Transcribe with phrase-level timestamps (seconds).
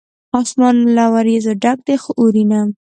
[0.39, 2.61] اسمان له وریځو ډک دی، خو اوري نه